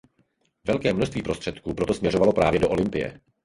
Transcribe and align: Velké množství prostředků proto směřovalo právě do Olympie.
Velké 0.67 0.93
množství 0.93 1.21
prostředků 1.21 1.73
proto 1.73 1.93
směřovalo 1.93 2.33
právě 2.33 2.59
do 2.59 2.69
Olympie. 2.69 3.19